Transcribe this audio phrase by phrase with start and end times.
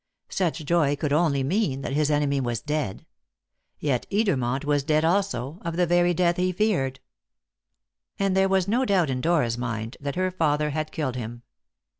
[0.29, 3.05] Such joy could only mean that his enemy was dead.
[3.77, 6.99] Yet Edermont was dead also, of the very death he feared.
[8.17, 11.43] And there was no doubt in Dora's mind that her father had killed him.